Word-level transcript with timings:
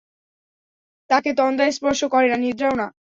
তাঁকে 1.09 1.31
তন্দ্রা 1.33 1.65
স্পর্শ 1.71 2.01
করে 2.05 2.27
না, 2.27 2.37
নিদ্রাও 2.37 2.75
না। 2.75 2.87